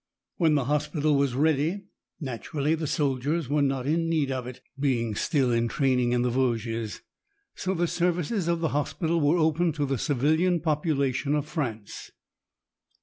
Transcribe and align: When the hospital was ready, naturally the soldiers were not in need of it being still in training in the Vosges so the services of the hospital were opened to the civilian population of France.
When 0.37 0.55
the 0.55 0.65
hospital 0.65 1.15
was 1.15 1.35
ready, 1.35 1.83
naturally 2.19 2.73
the 2.73 2.87
soldiers 2.87 3.47
were 3.47 3.61
not 3.61 3.85
in 3.85 4.09
need 4.09 4.31
of 4.31 4.47
it 4.47 4.59
being 4.79 5.13
still 5.13 5.51
in 5.51 5.67
training 5.67 6.11
in 6.11 6.23
the 6.23 6.31
Vosges 6.31 7.01
so 7.53 7.75
the 7.75 7.85
services 7.85 8.47
of 8.47 8.61
the 8.61 8.69
hospital 8.69 9.21
were 9.21 9.37
opened 9.37 9.75
to 9.75 9.85
the 9.85 9.99
civilian 9.99 10.59
population 10.59 11.35
of 11.35 11.45
France. 11.45 12.09